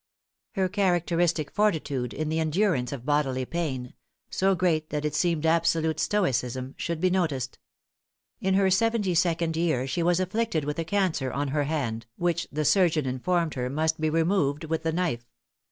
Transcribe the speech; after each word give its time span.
Her 0.53 0.67
characteristic 0.67 1.51
fortitude 1.51 2.11
in 2.11 2.29
the 2.29 2.39
endurance 2.39 2.91
of 2.91 3.05
bodily 3.05 3.45
pain 3.45 3.93
so 4.31 4.55
great 4.55 4.89
that 4.89 5.05
it 5.05 5.13
seemed 5.13 5.45
absolute 5.45 5.99
stoicism 5.99 6.73
should 6.75 6.99
be 6.99 7.11
noticed. 7.11 7.59
In 8.39 8.55
her 8.55 8.71
seventy 8.71 9.13
second 9.13 9.55
year 9.55 9.85
she 9.85 10.01
was 10.01 10.19
afflicted 10.19 10.65
with 10.65 10.79
a 10.79 10.85
cancer 10.85 11.31
on 11.31 11.49
her 11.49 11.65
hand, 11.65 12.07
which 12.15 12.47
the 12.51 12.65
surgeon 12.65 13.05
informed 13.05 13.53
her 13.53 13.69
must 13.69 14.01
be 14.01 14.09
removed 14.09 14.63
with 14.63 14.81
the 14.81 14.91
knife. 14.91 15.29